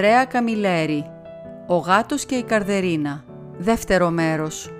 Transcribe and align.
Αντρέα 0.00 0.24
Καμιλέρη 0.24 1.10
Ο 1.66 1.76
γάτος 1.76 2.24
και 2.24 2.34
η 2.34 2.42
καρδερίνα 2.42 3.24
Δεύτερο 3.58 4.10
μέρος 4.10 4.70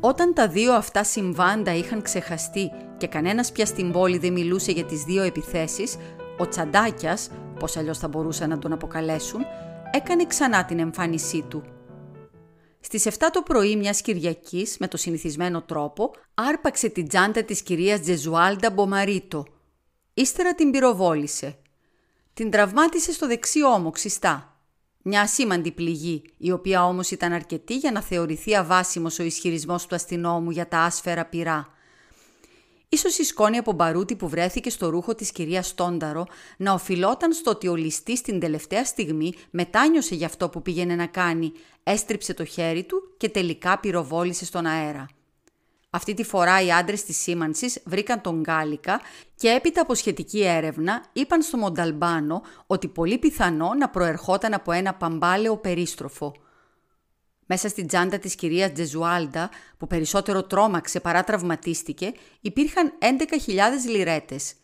Όταν 0.00 0.34
τα 0.34 0.48
δύο 0.48 0.72
αυτά 0.72 1.04
συμβάντα 1.04 1.74
είχαν 1.74 2.02
ξεχαστεί 2.02 2.70
και 2.96 3.06
κανένας 3.06 3.52
πια 3.52 3.66
στην 3.66 3.92
πόλη 3.92 4.18
δεν 4.18 4.32
μιλούσε 4.32 4.72
για 4.72 4.84
τις 4.84 5.02
δύο 5.02 5.22
επιθέσεις, 5.22 5.96
ο 6.38 6.48
Τσαντάκιας, 6.48 7.30
πώς 7.58 7.76
αλλιώς 7.76 7.98
θα 7.98 8.08
μπορούσαν 8.08 8.48
να 8.48 8.58
τον 8.58 8.72
αποκαλέσουν, 8.72 9.40
έκανε 9.90 10.26
ξανά 10.26 10.64
την 10.64 10.78
εμφάνισή 10.78 11.44
του. 11.48 11.62
Στις 12.84 13.06
7 13.06 13.10
το 13.32 13.42
πρωί 13.42 13.76
μιας 13.76 14.00
Κυριακής, 14.00 14.76
με 14.78 14.88
το 14.88 14.96
συνηθισμένο 14.96 15.62
τρόπο, 15.62 16.14
άρπαξε 16.34 16.88
την 16.88 17.08
τσάντα 17.08 17.44
της 17.44 17.62
κυρίας 17.62 18.00
Τζεζουάλντα 18.00 18.70
Μπομαρίτο. 18.70 19.46
Ύστερα 20.14 20.54
την 20.54 20.70
πυροβόλησε. 20.70 21.58
Την 22.34 22.50
τραυμάτισε 22.50 23.12
στο 23.12 23.26
δεξί 23.26 23.62
ώμο 23.62 23.90
ξιστά. 23.90 24.56
Μια 25.02 25.20
ασήμαντη 25.20 25.72
πληγή, 25.72 26.22
η 26.36 26.50
οποία 26.50 26.84
όμως 26.84 27.10
ήταν 27.10 27.32
αρκετή 27.32 27.76
για 27.76 27.92
να 27.92 28.02
θεωρηθεί 28.02 28.56
αβάσιμος 28.56 29.18
ο 29.18 29.22
ισχυρισμός 29.22 29.86
του 29.86 29.94
αστυνόμου 29.94 30.50
για 30.50 30.68
τα 30.68 30.78
άσφαιρα 30.78 31.24
πυρά. 31.24 31.68
Ίσως 32.94 33.18
η 33.18 33.24
σκόνη 33.24 33.58
από 33.58 33.72
μπαρούτι 33.72 34.16
που 34.16 34.28
βρέθηκε 34.28 34.70
στο 34.70 34.88
ρούχο 34.88 35.14
της 35.14 35.32
κυρίας 35.32 35.66
Στόνταρο 35.66 36.26
να 36.56 36.72
οφειλόταν 36.72 37.32
στο 37.32 37.50
ότι 37.50 37.68
ο 37.68 37.74
ληστής 37.74 38.20
την 38.20 38.40
τελευταία 38.40 38.84
στιγμή 38.84 39.32
μετάνιωσε 39.50 40.14
για 40.14 40.26
αυτό 40.26 40.48
που 40.48 40.62
πήγαινε 40.62 40.94
να 40.94 41.06
κάνει, 41.06 41.52
έστριψε 41.82 42.34
το 42.34 42.44
χέρι 42.44 42.82
του 42.84 43.14
και 43.16 43.28
τελικά 43.28 43.78
πυροβόλησε 43.78 44.44
στον 44.44 44.66
αέρα. 44.66 45.06
Αυτή 45.90 46.14
τη 46.14 46.24
φορά 46.24 46.62
οι 46.62 46.72
άντρες 46.72 47.04
της 47.04 47.16
σήμανσης 47.16 47.82
βρήκαν 47.84 48.20
τον 48.20 48.40
Γκάλικα 48.40 49.00
και 49.34 49.48
έπειτα 49.48 49.80
από 49.80 49.94
σχετική 49.94 50.44
έρευνα 50.44 51.04
είπαν 51.12 51.42
στο 51.42 51.56
Μονταλμπάνο 51.56 52.42
ότι 52.66 52.88
πολύ 52.88 53.18
πιθανό 53.18 53.74
να 53.78 53.88
προερχόταν 53.88 54.54
από 54.54 54.72
ένα 54.72 54.94
παμπάλαιο 54.94 55.56
περίστροφο. 55.56 56.34
Μέσα 57.52 57.68
στην 57.68 57.86
τσάντα 57.86 58.18
της 58.18 58.34
κυρίας 58.34 58.72
Τζεζουάλντα, 58.72 59.50
που 59.78 59.86
περισσότερο 59.86 60.42
τρόμαξε 60.42 61.00
παρά 61.00 61.24
τραυματίστηκε, 61.24 62.12
υπήρχαν 62.40 62.92
11.000 62.98 63.56
λιρέτες. 63.88 64.54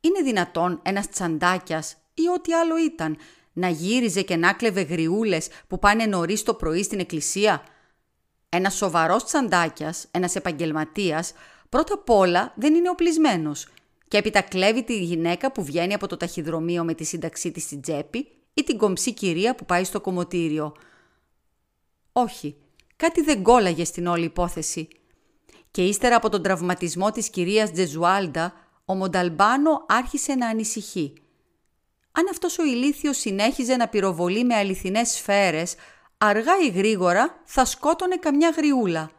Είναι 0.00 0.22
δυνατόν 0.22 0.80
ένας 0.82 1.08
τσαντάκιας 1.08 1.96
ή 2.14 2.28
ό,τι 2.34 2.52
άλλο 2.52 2.78
ήταν 2.78 3.16
να 3.52 3.68
γύριζε 3.68 4.22
και 4.22 4.36
να 4.36 4.52
κλεβε 4.52 4.80
γριούλες 4.80 5.48
που 5.66 5.78
πάνε 5.78 6.06
νωρίς 6.06 6.42
το 6.42 6.54
πρωί 6.54 6.82
στην 6.82 7.00
εκκλησία– 7.00 7.62
ένας 8.48 8.74
σοβαρός 8.74 9.24
τσαντάκιας, 9.24 10.06
ένας 10.10 10.34
επαγγελματίας, 10.34 11.32
πρώτα 11.68 11.94
απ' 11.94 12.10
όλα 12.10 12.52
δεν 12.56 12.74
είναι 12.74 12.88
οπλισμένος 12.88 13.68
και 14.08 14.16
έπειτα 14.16 14.40
κλέβει 14.40 14.84
τη 14.84 14.98
γυναίκα 14.98 15.52
που 15.52 15.64
βγαίνει 15.64 15.94
από 15.94 16.06
το 16.06 16.16
ταχυδρομείο 16.16 16.84
με 16.84 16.94
τη 16.94 17.04
σύνταξή 17.04 17.50
της 17.50 17.62
στην 17.62 17.80
τσέπη 17.80 18.28
ή 18.54 18.62
την 18.62 18.78
κομψή 18.78 19.14
κυρία 19.14 19.54
που 19.54 19.64
πάει 19.64 19.84
στο 19.84 20.00
κομμωτήριο. 20.00 20.74
Όχι, 22.22 22.56
κάτι 22.96 23.22
δεν 23.22 23.42
κόλλαγε 23.42 23.84
στην 23.84 24.06
όλη 24.06 24.24
υπόθεση. 24.24 24.88
Και 25.70 25.84
ύστερα 25.84 26.16
από 26.16 26.28
τον 26.28 26.42
τραυματισμό 26.42 27.10
της 27.10 27.30
κυρίας 27.30 27.72
Τζεζουάλντα, 27.72 28.52
ο 28.84 28.94
Μονταλμπάνο 28.94 29.84
άρχισε 29.88 30.34
να 30.34 30.48
ανησυχεί. 30.48 31.12
Αν 32.12 32.26
αυτός 32.30 32.58
ο 32.58 32.64
ηλίθιος 32.64 33.16
συνέχιζε 33.16 33.76
να 33.76 33.88
πυροβολεί 33.88 34.44
με 34.44 34.54
αληθινές 34.54 35.08
σφαίρες, 35.08 35.74
αργά 36.18 36.52
ή 36.62 36.68
γρήγορα 36.68 37.40
θα 37.44 37.64
σκότωνε 37.64 38.16
καμιά 38.16 38.54
γριούλα. 38.56 39.10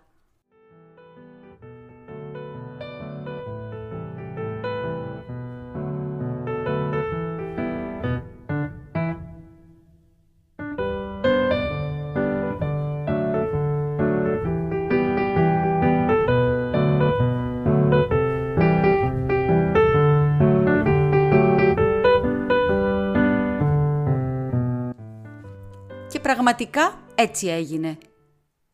Πραγματικά 26.49 26.99
έτσι 27.15 27.47
έγινε. 27.47 27.97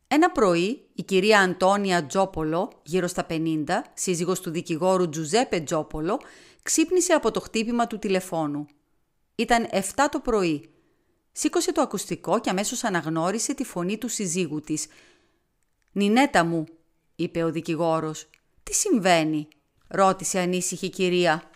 Ένα 0.08 0.30
πρωί 0.30 0.88
η 0.94 1.02
κυρία 1.02 1.40
Αντώνια 1.40 2.06
Τζόπολο, 2.06 2.72
γύρω 2.82 3.06
στα 3.06 3.26
50, 3.30 3.64
σύζυγος 3.94 4.40
του 4.40 4.50
δικηγόρου 4.50 5.08
Τζουζέπε 5.08 5.60
Τζόπολο, 5.60 6.20
ξύπνησε 6.62 7.12
από 7.12 7.30
το 7.30 7.40
χτύπημα 7.40 7.86
του 7.86 7.98
τηλεφώνου. 7.98 8.66
Ήταν 9.34 9.68
7 9.70 9.80
το 10.10 10.20
πρωί. 10.20 10.70
Σήκωσε 11.32 11.72
το 11.72 11.80
ακουστικό 11.80 12.40
και 12.40 12.50
αμέσως 12.50 12.84
αναγνώρισε 12.84 13.54
τη 13.54 13.64
φωνή 13.64 13.98
του 13.98 14.08
συζύγου 14.08 14.60
της. 14.60 14.86
«Νινέτα 15.92 16.44
μου», 16.44 16.64
είπε 17.16 17.42
ο 17.42 17.50
δικηγόρος. 17.50 18.28
«Τι 18.62 18.74
συμβαίνει» 18.74 19.48
ρώτησε 19.88 20.38
ανήσυχη 20.38 20.86
η 20.86 20.90
κυρία. 20.90 21.50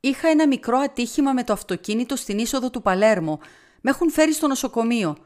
«Είχα 0.00 0.28
ένα 0.28 0.46
μικρό 0.46 0.78
ατύχημα 0.78 1.32
με 1.32 1.44
το 1.44 1.52
αυτοκίνητο 1.52 2.16
στην 2.16 2.38
είσοδο 2.38 2.70
του 2.70 2.82
Παλέρμο. 2.82 3.40
Με 3.80 3.90
έχουν 3.90 4.10
φέρει 4.10 4.32
στο 4.32 4.46
νοσοκομείο. 4.46 5.16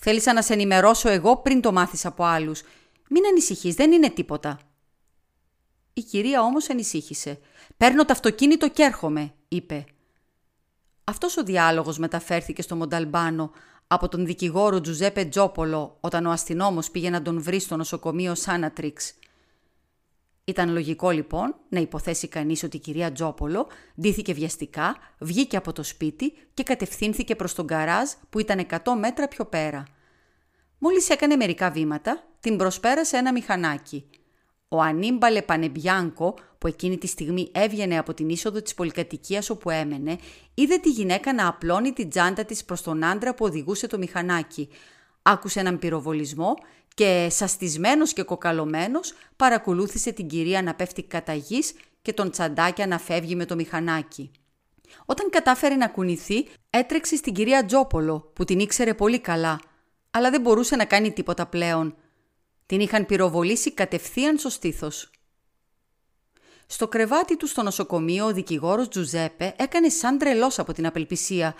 Θέλησα 0.00 0.32
να 0.32 0.42
σε 0.42 0.52
ενημερώσω 0.52 1.08
εγώ 1.08 1.36
πριν 1.36 1.60
το 1.60 1.72
μάθεις 1.72 2.06
από 2.06 2.24
άλλους. 2.24 2.62
Μην 3.08 3.26
ανησυχείς, 3.26 3.74
δεν 3.74 3.92
είναι 3.92 4.10
τίποτα. 4.10 4.58
Η 5.92 6.00
κυρία 6.00 6.42
όμως 6.42 6.70
ανησύχησε. 6.70 7.38
«Παίρνω 7.76 8.04
το 8.04 8.12
αυτοκίνητο 8.12 8.68
και 8.68 8.82
έρχομαι», 8.82 9.32
είπε. 9.48 9.84
Αυτός 11.04 11.36
ο 11.36 11.42
διάλογος 11.42 11.98
μεταφέρθηκε 11.98 12.62
στο 12.62 12.76
Μονταλμπάνο 12.76 13.50
από 13.86 14.08
τον 14.08 14.26
δικηγόρο 14.26 14.80
Τζουζέπε 14.80 15.24
Τζόπολο 15.24 15.96
όταν 16.00 16.26
ο 16.26 16.30
αστυνόμος 16.30 16.90
πήγε 16.90 17.10
να 17.10 17.22
τον 17.22 17.42
βρει 17.42 17.60
στο 17.60 17.76
νοσοκομείο 17.76 18.34
Σάνατριξ. 18.34 19.14
Ήταν 20.48 20.72
λογικό 20.72 21.10
λοιπόν 21.10 21.54
να 21.68 21.80
υποθέσει 21.80 22.28
κανείς 22.28 22.62
ότι 22.62 22.76
η 22.76 22.80
κυρία 22.80 23.12
Τζόπολο 23.12 23.66
ντύθηκε 24.00 24.32
βιαστικά, 24.32 24.96
βγήκε 25.18 25.56
από 25.56 25.72
το 25.72 25.82
σπίτι 25.82 26.32
και 26.54 26.62
κατευθύνθηκε 26.62 27.34
προς 27.34 27.54
τον 27.54 27.66
καράζ 27.66 28.08
που 28.30 28.38
ήταν 28.38 28.66
100 28.70 28.78
μέτρα 28.98 29.28
πιο 29.28 29.44
πέρα. 29.44 29.84
Μόλις 30.78 31.08
έκανε 31.10 31.36
μερικά 31.36 31.70
βήματα, 31.70 32.24
την 32.40 32.56
προσπέρασε 32.56 33.16
ένα 33.16 33.32
μηχανάκι. 33.32 34.10
Ο 34.68 34.80
Ανίμπαλε 34.80 35.42
Πανεμπιάνκο, 35.42 36.34
που 36.58 36.66
εκείνη 36.66 36.98
τη 36.98 37.06
στιγμή 37.06 37.48
έβγαινε 37.52 37.98
από 37.98 38.14
την 38.14 38.28
είσοδο 38.28 38.62
της 38.62 38.74
πολυκατοικίας 38.74 39.50
όπου 39.50 39.70
έμενε, 39.70 40.18
είδε 40.54 40.76
τη 40.76 40.90
γυναίκα 40.90 41.34
να 41.34 41.48
απλώνει 41.48 41.92
την 41.92 42.08
τσάντα 42.08 42.44
της 42.44 42.64
προς 42.64 42.82
τον 42.82 43.04
άντρα 43.04 43.34
που 43.34 43.44
οδηγούσε 43.44 43.86
το 43.86 43.98
μηχανάκι. 43.98 44.68
Άκουσε 45.30 45.60
έναν 45.60 45.78
πυροβολισμό 45.78 46.54
και 46.94 47.28
σαστισμένος 47.30 48.12
και 48.12 48.22
κοκαλωμένος 48.22 49.14
παρακολούθησε 49.36 50.12
την 50.12 50.26
κυρία 50.28 50.62
να 50.62 50.74
πέφτει 50.74 51.02
κατά 51.02 51.34
γης 51.34 51.72
και 52.02 52.12
τον 52.12 52.30
τσαντάκια 52.30 52.86
να 52.86 52.98
φεύγει 52.98 53.36
με 53.36 53.44
το 53.44 53.54
μηχανάκι. 53.54 54.30
Όταν 55.06 55.30
κατάφερε 55.30 55.74
να 55.74 55.88
κουνηθεί, 55.88 56.48
έτρεξε 56.70 57.16
στην 57.16 57.34
κυρία 57.34 57.64
Τζόπολο, 57.64 58.30
που 58.34 58.44
την 58.44 58.58
ήξερε 58.58 58.94
πολύ 58.94 59.18
καλά, 59.20 59.60
αλλά 60.10 60.30
δεν 60.30 60.40
μπορούσε 60.40 60.76
να 60.76 60.84
κάνει 60.84 61.12
τίποτα 61.12 61.46
πλέον. 61.46 61.96
Την 62.66 62.80
είχαν 62.80 63.06
πυροβολήσει 63.06 63.72
κατευθείαν 63.72 64.38
στο 64.38 64.48
στήθος. 64.48 65.10
Στο 66.66 66.88
κρεβάτι 66.88 67.36
του 67.36 67.46
στο 67.46 67.62
νοσοκομείο 67.62 68.24
ο 68.24 68.32
δικηγόρος 68.32 68.88
Τζουζέπε 68.88 69.54
έκανε 69.58 69.88
σαν 69.88 70.18
τρελός 70.18 70.58
από 70.58 70.72
την 70.72 70.86
απελπισία. 70.86 71.54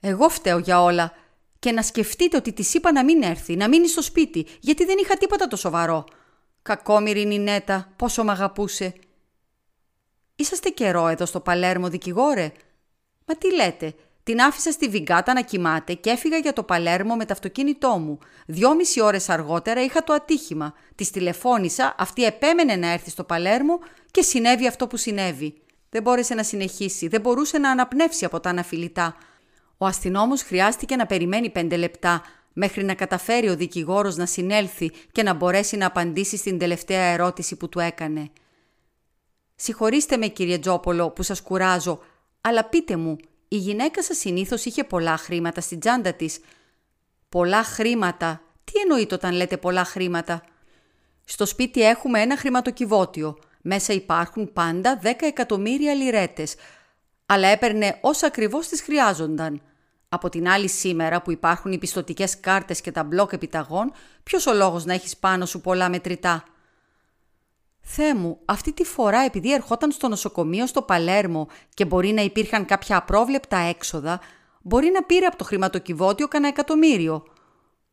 «Εγώ 0.00 0.28
φταίω 0.28 0.58
για 0.58 0.82
όλα 0.82 1.12
και 1.62 1.72
να 1.72 1.82
σκεφτείτε 1.82 2.36
ότι 2.36 2.52
της 2.52 2.74
είπα 2.74 2.92
να 2.92 3.04
μην 3.04 3.22
έρθει, 3.22 3.56
να 3.56 3.68
μείνει 3.68 3.88
στο 3.88 4.02
σπίτι, 4.02 4.46
γιατί 4.60 4.84
δεν 4.84 4.96
είχα 5.00 5.16
τίποτα 5.16 5.48
το 5.48 5.56
σοβαρό. 5.56 6.04
Κακόμοιρη 6.62 7.26
Νινέτα, 7.26 7.92
πόσο 7.96 8.24
μ' 8.24 8.30
αγαπούσε. 8.30 8.94
Είσαστε 10.36 10.68
καιρό 10.68 11.08
εδώ 11.08 11.26
στο 11.26 11.40
Παλέρμο, 11.40 11.88
δικηγόρε. 11.88 12.52
Μα 13.26 13.34
τι 13.34 13.54
λέτε, 13.54 13.94
την 14.22 14.40
άφησα 14.40 14.70
στη 14.70 14.88
Βιγκάτα 14.88 15.32
να 15.32 15.42
κοιμάται 15.42 15.94
και 15.94 16.10
έφυγα 16.10 16.36
για 16.36 16.52
το 16.52 16.62
Παλέρμο 16.62 17.16
με 17.16 17.24
το 17.24 17.32
αυτοκίνητό 17.32 17.88
μου. 17.98 18.18
Δυόμιση 18.46 19.00
ώρες 19.00 19.28
αργότερα 19.28 19.82
είχα 19.82 20.04
το 20.04 20.12
ατύχημα. 20.12 20.74
Της 20.94 21.10
τηλεφώνησα, 21.10 21.94
αυτή 21.98 22.24
επέμενε 22.24 22.76
να 22.76 22.92
έρθει 22.92 23.10
στο 23.10 23.24
Παλέρμο 23.24 23.78
και 24.10 24.22
συνέβη 24.22 24.66
αυτό 24.66 24.86
που 24.86 24.96
συνέβη. 24.96 25.54
Δεν 25.90 26.02
μπόρεσε 26.02 26.34
να 26.34 26.42
συνεχίσει, 26.42 27.08
δεν 27.08 27.20
μπορούσε 27.20 27.58
να 27.58 27.70
αναπνεύσει 27.70 28.24
από 28.24 28.40
τα 28.40 28.50
αναφιλητά. 28.50 29.16
Ο 29.82 29.86
αστυνόμος 29.86 30.42
χρειάστηκε 30.42 30.96
να 30.96 31.06
περιμένει 31.06 31.50
πέντε 31.50 31.76
λεπτά 31.76 32.22
μέχρι 32.52 32.84
να 32.84 32.94
καταφέρει 32.94 33.48
ο 33.48 33.56
δικηγόρος 33.56 34.16
να 34.16 34.26
συνέλθει 34.26 34.90
και 35.12 35.22
να 35.22 35.34
μπορέσει 35.34 35.76
να 35.76 35.86
απαντήσει 35.86 36.36
στην 36.36 36.58
τελευταία 36.58 37.02
ερώτηση 37.02 37.56
που 37.56 37.68
του 37.68 37.78
έκανε. 37.78 38.30
«Συγχωρήστε 39.54 40.16
με 40.16 40.26
κύριε 40.26 40.58
Τζόπολο 40.58 41.10
που 41.10 41.22
σας 41.22 41.42
κουράζω, 41.42 42.00
αλλά 42.40 42.64
πείτε 42.64 42.96
μου, 42.96 43.16
η 43.48 43.56
γυναίκα 43.56 44.02
σας 44.02 44.18
συνήθως 44.18 44.64
είχε 44.64 44.84
πολλά 44.84 45.16
χρήματα 45.16 45.60
στην 45.60 45.80
τσάντα 45.80 46.12
της». 46.14 46.40
«Πολλά 47.28 47.62
χρήματα; 47.64 48.42
Τι 48.64 48.72
εννοείται 48.80 49.14
όταν 49.14 49.32
λέτε 49.34 49.56
πολλά 49.56 49.84
χρήματα» 49.84 50.42
Στο 51.24 51.46
σπίτι 51.46 51.82
έχουμε 51.82 52.20
ένα 52.20 52.36
χρηματοκιβώτιο. 52.36 53.38
Μέσα 53.62 53.92
υπάρχουν 53.92 54.52
πάντα 54.52 55.00
10 55.02 55.06
εκατομμύρια 55.20 55.94
λιρέτες. 55.94 56.54
Αλλά 57.26 57.48
έπαιρνε 57.48 57.98
όσα 58.00 58.26
ακριβώς 58.26 58.68
τις 58.68 58.82
χρειάζονταν. 58.82 59.62
Από 60.14 60.28
την 60.28 60.48
άλλη 60.48 60.68
σήμερα 60.68 61.22
που 61.22 61.30
υπάρχουν 61.30 61.72
οι 61.72 61.78
πιστοτικές 61.78 62.40
κάρτες 62.40 62.80
και 62.80 62.92
τα 62.92 63.04
μπλοκ 63.04 63.32
επιταγών, 63.32 63.92
ποιος 64.22 64.46
ο 64.46 64.52
λόγος 64.52 64.84
να 64.84 64.92
έχεις 64.92 65.16
πάνω 65.16 65.46
σου 65.46 65.60
πολλά 65.60 65.88
μετρητά; 65.88 66.44
Θεέ 67.80 68.14
μου, 68.14 68.38
αυτή 68.44 68.72
τη 68.72 68.84
φορά 68.84 69.20
επειδή 69.20 69.52
ερχόταν 69.52 69.90
στο 69.90 70.08
νοσοκομείο 70.08 70.66
στο 70.66 70.82
Παλέρμο 70.82 71.48
και 71.74 71.84
μπορεί 71.84 72.12
να 72.12 72.22
υπήρχαν 72.22 72.64
κάποια 72.64 72.96
απρόβλεπτα 72.96 73.56
έξοδα, 73.56 74.20
μπορεί 74.62 74.90
να 74.94 75.02
πήρε 75.02 75.26
από 75.26 75.36
το 75.36 75.44
χρηματοκιβώτιο 75.44 76.28
κανένα 76.28 76.52
εκατομμύριο. 76.52 77.22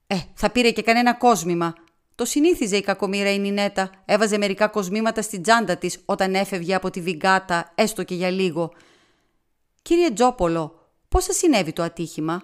Ε, 0.08 0.16
θα 0.34 0.50
πήρε 0.50 0.72
και 0.72 0.82
κανένα 0.82 1.14
κόσμημα. 1.14 1.74
Το 2.16 2.26
συνήθιζε 2.26 2.78
η 2.78 2.82
κακομήρα 2.82 3.32
η 3.32 3.40
Νινέτα. 3.40 3.90
Έβαζε 4.06 4.38
μερικά 4.38 4.68
κοσμήματα 4.68 5.22
στην 5.22 5.42
τσάντα 5.42 5.78
της 5.78 6.00
όταν 6.06 6.36
έφευγε 6.36 6.76
από 6.76 6.90
τη 6.90 7.02
Βιγκάτα, 7.02 7.72
έστω 7.76 8.04
και 8.04 8.16
για 8.16 8.30
λίγο. 8.30 8.72
«Κύριε 9.82 10.12
Τζόπολο, 10.12 10.79
πώς 11.10 11.24
σας 11.24 11.38
συνέβη 11.38 11.74
το 11.74 11.84
ατύχημα» 11.84 12.42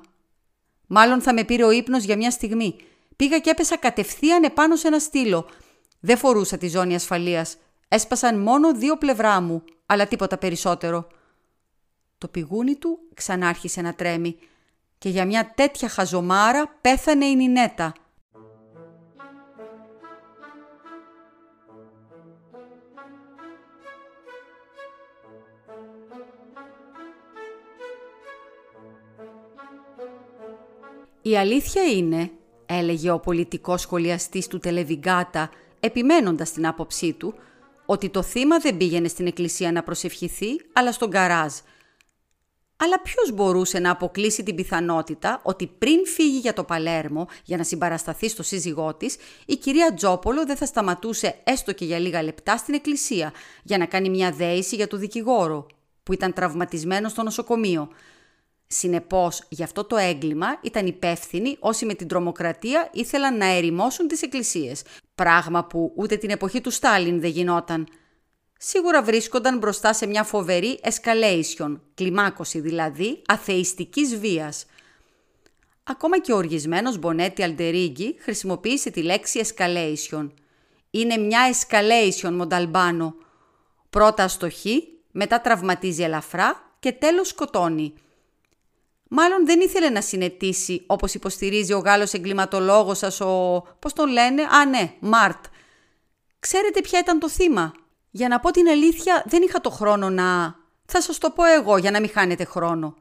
«Μάλλον 0.88 1.22
θα 1.22 1.34
με 1.34 1.44
πήρε 1.44 1.64
ο 1.64 1.72
ύπνος 1.72 2.04
για 2.04 2.18
μια 2.18 2.32
στιγμή. 2.32 2.76
Πήγα 3.16 3.40
και 3.40 3.50
έπεσα 3.50 3.78
κατευθείαν 3.78 4.44
επάνω 4.44 4.76
σε 4.76 4.88
ένα 4.88 5.00
στήλο. 5.00 5.50
Δεν 6.00 6.18
φορούσα 6.18 6.58
τη 6.58 6.68
ζώνη 6.68 6.96
ασφαλείας. 6.96 7.58
Έσπασαν 7.88 8.40
μόνο 8.40 8.74
δύο 8.74 8.98
πλευρά 8.98 9.42
μου, 9.42 9.64
αλλά 9.86 10.08
τίποτα 10.08 10.38
περισσότερο». 10.38 11.08
Το 12.18 12.28
πηγούνι 12.28 12.76
του 12.76 13.00
ξανάρχισε 13.14 13.82
να 13.82 13.94
τρέμει 13.94 14.38
και 14.98 15.10
για 15.10 15.26
μια 15.26 15.52
τέτοια 15.56 15.90
χαζομάρα 15.90 16.78
πέθανε 16.82 17.26
η 17.26 17.36
Νινέτα– 17.36 17.94
«Η 31.27 31.38
αλήθεια 31.38 31.83
είναι», 31.83 32.31
έλεγε 32.66 33.12
ο 33.12 33.19
πολιτικός 33.19 33.81
σχολιαστής 33.81 34.48
του 34.48 34.60
Τελεβιγκάτα, 34.60 35.50
επιμένοντας 35.80 36.51
την 36.51 36.68
άποψή 36.68 37.13
του, 37.13 37.33
ότι 37.86 38.10
το 38.10 38.22
θύμα 38.24 38.57
δεν 38.57 38.77
πήγαινε 38.77 39.07
στην 39.07 39.27
εκκλησία 39.27 39.72
να 39.72 39.83
προσευχηθεί, 39.83 40.48
αλλά 40.74 40.92
στον 40.92 41.10
καράζ. 41.10 41.54
Αλλά 42.75 43.01
ποιος 43.01 43.31
μπορούσε 43.31 43.80
να 43.80 43.92
αποκλείσει 43.92 44.44
την 44.44 44.56
πιθανότητα 44.56 45.42
ότι 45.44 45.68
πριν 45.77 46.06
φύγει 46.06 46.38
για 46.38 46.54
το 46.54 46.63
Παλέρμο 46.63 47.27
για 47.44 47.57
να 47.57 47.63
συμπαρασταθεί 47.63 48.30
στο 48.30 48.44
σύζυγό 48.44 48.95
της, 48.95 49.18
η 49.45 49.56
κυρία 49.56 49.94
Τζόπολο 49.94 50.45
δεν 50.45 50.56
θα 50.56 50.66
σταματούσε 50.66 51.36
έστω 51.44 51.74
και 51.74 51.86
για 51.86 52.00
λίγα 52.00 52.24
λεπτά 52.24 52.57
στην 52.57 52.74
εκκλησία 52.74 53.33
για 53.63 53.77
να 53.77 53.86
κάνει 53.86 54.10
μια 54.10 54.31
δέηση 54.31 54.75
για 54.75 54.88
το 54.88 54.98
δικηγόρο, 54.98 55.68
που 56.04 56.13
ήταν 56.13 56.33
τραυματισμένο 56.33 57.10
στο 57.10 57.24
νοσοκομείο 57.24 57.89
Συνεπώς, 58.68 59.42
γι' 59.50 59.64
αυτό 59.64 59.84
το 59.84 59.98
έγκλημα 59.98 60.48
ήταν 60.62 60.86
υπεύθυνοι 60.86 61.58
όσοι 61.60 61.86
με 61.86 61.94
την 61.94 62.08
τρομοκρατία 62.08 62.90
ήθελαν 62.94 63.38
να 63.38 63.46
ερημώσουν 63.46 64.08
τις 64.08 64.22
εκκλησίες, 64.22 64.84
πράγμα 65.16 65.66
που 65.66 65.94
ούτε 65.96 66.16
την 66.16 66.30
εποχή 66.30 66.62
του 66.62 66.72
Στάλιν 66.72 67.20
δεν 67.20 67.30
γινόταν. 67.30 67.88
Σίγουρα 68.58 69.04
βρίσκονταν 69.04 69.58
μπροστά 69.58 69.94
σε 69.94 70.06
μια 70.06 70.24
φοβερή 70.24 70.80
escalation, 70.84 71.80
κλιμάκωση 71.94 72.60
δηλαδή 72.60 73.22
αθεϊστικής 73.28 74.18
βίας. 74.18 74.66
Ακόμα 75.84 76.20
και 76.20 76.32
ο 76.32 76.36
οργισμένος 76.36 76.98
Μπονέτη 76.98 77.44
Αλτερίγκη 77.44 78.16
χρησιμοποίησε 78.20 78.90
τη 78.90 79.02
λέξη 79.02 79.42
escalation. 79.46 80.30
Είναι 80.92 81.18
μια 81.18 81.42
escalation, 81.54 82.32
Μονταλμπάνο. 82.32 83.16
Πρώτα 83.90 84.24
αστοχή, 84.24 84.88
μετά 85.12 85.42
τραυματίζει 85.42 86.04
ελαφρά 86.04 86.76
και 86.80 86.92
τέλος 86.92 87.28
σκοτώνει– 87.28 87.94
Μάλλον 89.10 89.46
δεν 89.46 89.60
ήθελε 89.60 89.90
να 89.90 90.02
συνετίσει, 90.02 90.84
όπως 90.86 91.13
υποστηρίζει 91.13 91.74
ο 91.74 91.80
Γάλλος 91.80 92.13
εγκληματολόγος 92.13 92.98
σας, 92.98 93.22
ο... 93.22 93.63
πώς 93.80 93.94
τον 93.94 94.10
λένε, 94.10 94.42
α 94.42 94.66
ναι, 94.66 94.94
Μάρτ. 95.00 95.46
Ξέρετε 96.40 96.81
ποια 96.81 97.00
ήταν 97.00 97.19
το 97.19 97.30
θύμα; 97.30 97.74
Για 98.12 98.28
να 98.28 98.40
πω 98.40 98.52
την 98.52 98.68
αλήθεια, 98.68 99.24
δεν 99.28 99.42
είχα 99.42 99.62
το 99.62 99.69
χρόνο 99.69 100.10
να... 100.10 100.56
Θα 100.86 101.02
σας 101.02 101.18
το 101.18 101.30
πω 101.30 101.44
εγώ, 101.46 101.78
για 101.78 101.92
να 101.92 102.00
μην 102.00 102.10
χάνετε 102.10 102.44
χρόνο. 102.44 102.96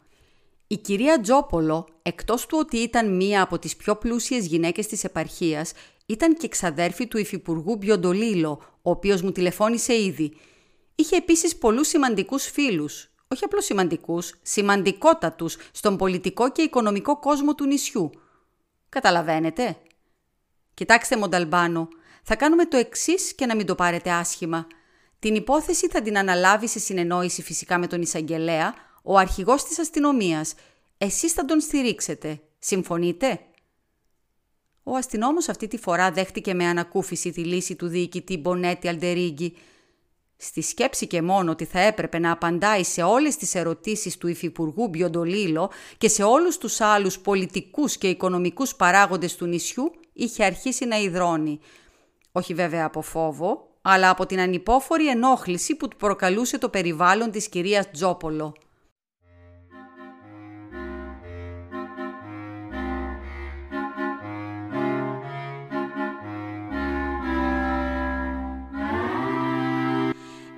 Η 0.67 0.77
κυρία 0.77 1.21
Τζόπολο, 1.21 1.87
εκτός 2.03 2.47
του 2.47 2.59
ότι 2.61 2.77
ήταν 2.77 3.17
μία 3.17 3.43
από 3.43 3.59
τις 3.59 3.77
πιο 3.77 3.97
πλούσιες 3.97 4.47
γυναίκες 4.47 4.87
της 4.87 5.05
επαρχίας, 5.05 5.73
ήταν 6.07 6.37
και 6.37 6.49
ξαδέρφη 6.49 7.07
του 7.07 7.19
υφυπουργού 7.19 7.77
Μπιοντολίλο, 7.77 8.63
ο 8.83 8.91
οποίος 8.91 9.23
μου 9.23 9.33
τηλεφώνησε 9.33 9.95
ήδη. 10.03 10.37
Είχε 10.95 11.17
επίσης 11.17 11.57
πολλούς 11.57 11.89
σημαντικούς 11.89 12.45
φίλους, 12.45 13.11
όχι 13.29 13.45
απλώς 13.45 13.65
σημαντικούς, 13.65 14.35
σημαντικότατους 14.43 15.57
στον 15.73 15.97
πολιτικό 15.97 16.53
και 16.53 16.63
οικονομικό 16.63 17.19
κόσμο 17.19 17.55
του 17.55 17.67
νησιού. 17.67 18.11
Καταλαβαίνετε; 18.89 19.77
Κοιτάξτε 20.75 21.17
Μονταλμπάνο, 21.17 21.89
θα 22.23 22.37
κάνουμε 22.37 22.67
το 22.67 22.77
εξής 22.77 23.35
και 23.35 23.47
να 23.47 23.57
μην 23.57 23.67
το 23.67 23.75
πάρετε 23.75 24.11
άσχημα. 24.11 24.67
Την 25.19 25.35
υπόθεση 25.35 25.89
θα 25.89 26.03
την 26.03 26.19
αναλάβει 26.19 26.69
σε 26.69 26.79
συνεννόηση 26.79 27.43
φυσικά 27.43 27.79
με 27.79 27.87
τον 27.87 28.03
εισαγγελέα, 28.03 28.75
ο 29.03 29.19
αρχηγός 29.19 29.65
της 29.65 29.79
αστυνομίας. 29.79 30.55
Εσείς 30.99 31.33
θα 31.33 31.45
τον 31.45 31.61
στηρίξετε. 31.61 32.41
Συμφωνείτε; 32.59 33.41
Ο 34.83 34.97
αστυνόμος 34.97 35.49
αυτή 35.49 35.69
τη 35.69 35.79
φορά 35.79 36.11
δέχτηκε 36.11 36.55
με 36.55 36.65
ανακούφιση 36.65 37.31
τη 37.31 37.45
λύση 37.45 37.77
του 37.77 37.87
διοικητή 37.87 38.37
Μπονέτη 38.37 38.89
Αλντερίγκη 38.89 39.57
Στη 40.37 40.63
σκέψη 40.63 41.07
και 41.07 41.23
μόνο 41.23 41.51
ότι 41.51 41.65
θα 41.65 41.81
έπρεπε 41.81 42.19
να 42.19 42.31
απαντάει 42.31 42.85
σε 42.85 43.03
όλες 43.03 43.37
τις 43.37 43.55
ερωτήσεις 43.55 44.19
του 44.19 44.29
Υφυπουργού 44.29 44.89
Μπιοντολίλο 44.89 45.71
και 45.99 46.09
σε 46.09 46.23
όλους 46.23 46.59
τους 46.59 46.81
άλλους 46.81 47.19
πολιτικούς 47.19 47.97
και 47.97 48.09
οικονομικούς 48.09 48.75
παράγοντες 48.75 49.37
του 49.37 49.47
νησιού, 49.47 49.93
είχε 50.13 50.45
αρχίσει 50.45 50.85
να 50.85 50.97
υδρώνει. 50.97 51.61
Όχι 52.33 52.55
βέβαια 52.55 52.85
από 52.85 53.03
φόβο, 53.03 53.69
αλλά 53.83 54.11
από 54.11 54.27
την 54.27 54.41
ανυπόφορη 54.41 55.09
ενόχληση 55.09 55.75
που 55.75 55.89
του 55.89 55.97
προκαλούσε 55.97 56.59
το 56.59 56.69
περιβάλλον 56.69 57.31
της 57.31 57.49
κυρίας 57.49 57.91
Τζόπολο. 57.91 58.55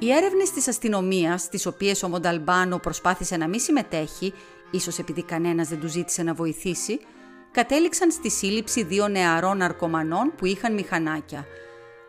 Οι 0.06 0.12
έρευνες 0.12 0.50
της 0.50 0.68
αστυνομίας, 0.68 1.42
στι 1.42 1.68
οποίες 1.68 2.02
ο 2.02 2.08
Μονταλμπάνο 2.08 2.78
προσπάθησε 2.78 3.36
να 3.36 3.48
μην 3.48 3.60
συμμετέχει, 3.60 4.32
ίσως 4.70 4.98
επειδή 4.98 5.22
κανένας 5.22 5.68
δεν 5.68 5.80
του 5.80 5.88
ζήτησε 5.88 6.22
να 6.22 6.34
βοηθήσει, 6.34 6.98
κατέληξαν 7.52 8.10
στη 8.10 8.30
σύλληψη 8.30 8.82
δύο 8.82 9.08
νεαρών 9.08 9.56
ναρκωμανών 9.56 10.32
που 10.36 10.46
είχαν 10.46 10.75
μηχανάκια. 10.75 11.46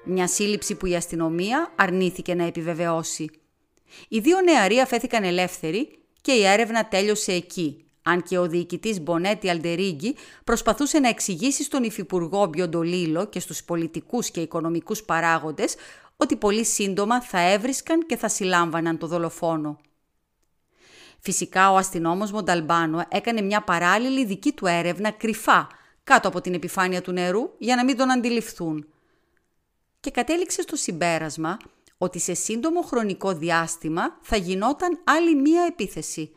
Μια 0.03 0.27
σύλληψη 0.27 0.75
που 0.75 0.85
η 0.85 0.95
αστυνομία 0.95 1.71
αρνήθηκε 1.75 2.33
να 2.33 2.43
επιβεβαιώσει. 2.43 3.29
Οι 4.07 4.19
δύο 4.19 4.41
νεαροί 4.41 4.79
αφέθηκαν 4.79 5.23
ελεύθεροι 5.23 5.89
και 6.21 6.31
η 6.31 6.45
έρευνα 6.45 6.87
τέλειωσε 6.87 7.31
εκεί, 7.31 7.85
αν 8.03 8.23
και 8.23 8.37
ο 8.37 8.47
διοικητής 8.47 9.01
Μπονέτη 9.01 9.49
Αλντερίγκη 9.49 10.15
προσπαθούσε 10.43 10.99
να 10.99 11.09
εξηγήσει 11.09 11.63
στον 11.63 11.83
Υφυπουργό 11.83 12.45
Μπιοντολίλο 12.45 13.25
και 13.25 13.39
στους 13.39 13.63
πολιτικούς 13.63 14.29
και 14.31 14.41
οικονομικούς 14.41 15.03
παράγοντες 15.03 15.75
ότι 16.17 16.35
πολύ 16.35 16.65
σύντομα 16.65 17.21
θα 17.21 17.39
έβρισκαν 17.39 18.05
και 18.05 18.17
θα 18.17 18.27
συλλάμβαναν 18.27 18.97
το 18.97 19.07
δολοφόνο. 19.07 19.79
Φυσικά 21.19 21.71
ο 21.71 21.75
αστυνόμος 21.75 22.31
Μονταλμπάνο 22.31 23.05
έκανε 23.09 23.41
μια 23.41 23.63
παράλληλη 23.63 24.25
δική 24.25 24.51
του 24.51 24.65
έρευνα 24.65 25.11
κρυφά 25.11 25.67
κάτω 26.03 26.27
από 26.27 26.41
την 26.41 26.53
επιφάνεια 26.53 27.01
του 27.01 27.11
νερού 27.11 27.51
για 27.57 27.75
να 27.75 27.83
μην 27.83 27.97
τον 27.97 28.11
αντιληφθούν. 28.11 28.87
Και 29.99 30.11
κατέληξε 30.11 30.61
στο 30.61 30.75
συμπέρασμα 30.75 31.57
ότι 31.97 32.19
σε 32.19 32.33
σύντομο 32.33 32.81
χρονικό 32.81 33.33
διάστημα 33.33 34.17
θα 34.21 34.35
γινόταν 34.35 35.01
άλλη 35.03 35.35
μία 35.35 35.65
επίθεση. 35.69 36.33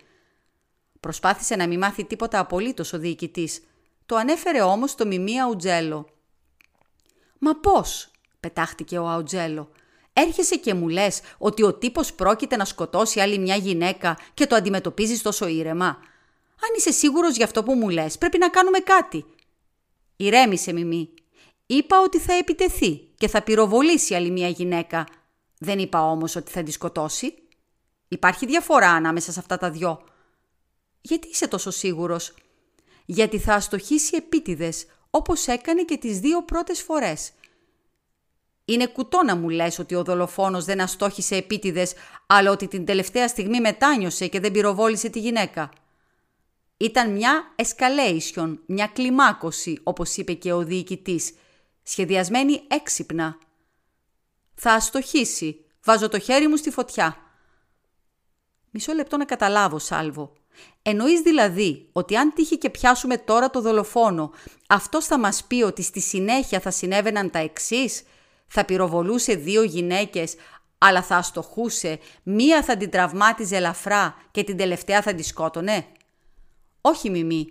Προσπάθησε 1.01 1.57
να 1.57 1.67
μην 1.67 1.79
μάθει 1.79 2.05
τίποτα 2.05 2.39
απολύτως 2.39 2.93
ο 2.93 2.99
διοικητής. 2.99 3.63
Το 4.07 4.17
ανέφερε 4.17 4.63
όμως 4.63 4.95
το 4.95 5.07
Μιμία 5.07 5.49
Ουτζέλο. 5.49 6.09
«Μα 7.39 7.57
πώς» 7.57 8.11
πετάχτηκε 8.41 8.99
ο 8.99 9.09
Αουτζέλο. 9.09 9.71
Έρχεσαι 10.13 10.57
και 10.57 10.75
μου 10.75 10.89
λες 10.89 11.21
ότι 11.39 11.63
ο 11.63 11.75
τύπος 11.75 12.13
πρόκειται 12.13 12.57
να 12.57 12.65
σκοτώσει 12.65 13.21
άλλη 13.21 13.39
μια 13.39 13.57
γυναίκα 13.57 14.19
και 14.35 14.47
το 14.47 14.55
αντιμετωπίζεις 14.55 15.23
τόσο 15.23 15.47
ήρεμα; 15.47 15.87
Αν 16.63 16.75
είσαι 16.77 16.91
σίγουρος 16.91 17.37
για 17.37 17.45
αυτό 17.45 17.63
που 17.63 17.75
μου 17.75 17.89
λες, 17.89 18.19
πρέπει 18.19 18.39
να 18.39 18.49
κάνουμε 18.49 18.79
κάτι. 18.79 19.25
Ηρέμησε, 20.17 20.73
Μιμή. 20.73 21.11
Είπα 21.67 22.01
ότι 22.01 22.19
θα 22.19 22.33
επιτεθεί 22.33 23.09
και 23.17 23.29
θα 23.29 23.43
πυροβολήσει 23.43 24.15
άλλη 24.15 24.31
μια 24.31 24.49
γυναίκα. 24.49 25.07
Δεν 25.59 25.79
είπα 25.79 26.11
όμως 26.11 26.37
ότι 26.37 26.51
θα 26.51 26.63
τη 26.63 26.71
σκοτώσει. 26.71 27.35
Υπάρχει 28.09 28.47
διαφορά 28.47 28.91
ανάμεσα 28.91 29.33
σε 29.33 29.39
αυτά 29.39 29.57
τα 29.57 29.71
δυο. 29.71 30.05
Γιατί 31.01 31.29
είσαι 31.29 31.49
τόσο 31.49 31.71
σίγουρος; 31.71 32.35
Γιατί 33.05 33.39
θα 33.39 33.55
αστοχήσει 33.55 34.17
επίτηδες, 34.17 34.87
όπως 35.11 35.47
έκανε 35.47 35.83
και 35.83 35.97
τις 35.97 36.19
δύο 36.19 36.43
πρώτες 36.45 36.83
φορές– 36.83 37.33
Είναι 38.71 38.87
κουτό 38.87 39.23
να 39.23 39.37
μου 39.37 39.49
λες 39.49 39.79
ότι 39.79 39.95
ο 39.95 40.05
δολοφόνος 40.05 40.65
δεν 40.65 40.81
αστόχησε 40.81 41.37
επίτηδες, 41.37 41.95
αλλά 42.27 42.51
ότι 42.51 42.69
την 42.69 42.85
τελευταία 42.85 43.29
στιγμή 43.29 43.61
μετάνιωσε 43.61 44.27
και 44.27 44.41
δεν 44.41 44.53
πυροβόλησε 44.53 45.09
τη 45.09 45.19
γυναίκα. 45.19 45.71
Ήταν 46.77 47.13
μια 47.13 47.55
escalation, 47.57 48.59
μια 48.67 48.87
κλιμάκωση, 48.87 49.81
όπως 49.83 50.17
είπε 50.17 50.33
και 50.33 50.53
ο 50.53 50.65
διοικητής, 50.65 51.33
σχεδιασμένη 51.83 52.63
έξυπνα. 52.69 53.39
Θα 54.55 54.73
αστοχήσει. 54.73 55.65
Βάζω 55.85 56.09
το 56.09 56.19
χέρι 56.19 56.49
μου 56.49 56.57
στη 56.57 56.71
φωτιά. 56.71 57.17
Μισό 58.71 58.93
λεπτό 58.93 59.17
να 59.17 59.25
καταλάβω, 59.25 59.79
Σάλβο. 59.79 60.33
Εννοείς 60.83 61.21
δηλαδή 61.21 61.89
ότι 61.93 62.17
αν 62.17 62.33
τύχει 62.35 62.59
και 62.59 62.71
πιάσουμε 62.71 63.19
τώρα 63.19 63.51
το 63.51 63.61
δολοφόνο, 63.61 64.31
αυτός 64.69 65.07
θα 65.07 65.19
μας 65.19 65.45
πει 65.45 65.63
ότι 65.63 65.83
στη 65.83 66.01
συνέχεια 66.01 66.61
θα 66.61 66.71
συνέβαιναν 66.71 67.31
τα 67.31 67.39
εξής, 67.39 68.03
θα 68.53 68.65
πυροβολούσε 68.65 69.35
δύο 69.35 69.63
γυναίκες, 69.63 70.35
αλλά 70.79 71.03
θα 71.03 71.17
αστοχούσε, 71.17 71.99
μία 72.23 72.63
θα 72.63 72.77
την 72.77 72.91
τραυμάτιζε 72.91 73.57
ελαφρά 73.57 74.15
και 74.31 74.45
την 74.45 74.57
τελευταία 74.57 75.03
θα 75.03 75.15
τη 75.15 75.23
σκότωνε. 75.23 75.87
Όχι 76.81 77.11
Μιμή, 77.11 77.49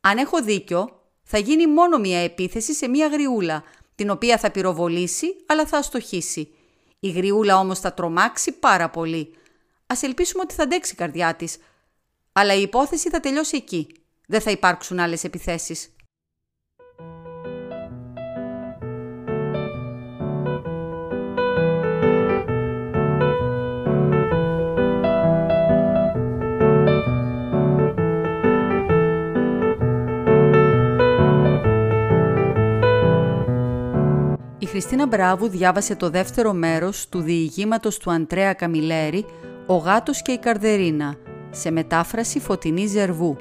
αν 0.00 0.18
έχω 0.18 0.42
δίκιο, 0.42 1.02
θα 1.22 1.38
γίνει 1.38 1.66
μόνο 1.66 1.98
μία 1.98 2.18
επίθεση 2.18 2.74
σε 2.74 2.88
μία 2.88 3.06
γριούλα, 3.06 3.64
την 3.94 4.10
οποία 4.10 4.38
θα 4.38 4.50
πυροβολήσει, 4.50 5.26
αλλά 5.46 5.66
θα 5.66 5.78
αστοχήσει. 5.78 6.54
Η 7.00 7.10
γριούλα 7.10 7.58
όμως 7.58 7.78
θα 7.78 7.94
τρομάξει 7.94 8.52
πάρα 8.52 8.90
πολύ. 8.90 9.34
Ας 9.86 10.02
ελπίσουμε 10.02 10.42
ότι 10.42 10.54
θα 10.54 10.62
αντέξει 10.62 10.92
η 10.92 10.96
καρδιά 10.96 11.34
της, 11.34 11.56
αλλά 12.32 12.54
η 12.54 12.62
υπόθεση 12.62 13.10
θα 13.10 13.20
τελειώσει 13.20 13.56
εκεί. 13.56 13.86
Δεν 14.26 14.40
θα 14.40 14.50
υπάρξουν 14.50 14.98
άλλες 14.98 15.24
επιθέσεις. 15.24 15.90
Η 34.80 34.82
Χριστίνα 34.82 35.06
Μπράβου 35.06 35.48
διάβασε 35.48 35.96
το 35.96 36.10
δεύτερο 36.10 36.52
μέρος 36.52 37.08
του 37.08 37.20
διηγήματος 37.20 37.98
του 37.98 38.10
Αντρέα 38.10 38.52
Καμιλέρη 38.52 39.24
«Ο 39.66 39.76
γάτος 39.76 40.22
και 40.22 40.32
η 40.32 40.38
καρδερίνα» 40.38 41.16
σε 41.50 41.70
μετάφραση 41.70 42.40
Φωτεινή 42.40 42.86
Ζερβού. 42.86 43.36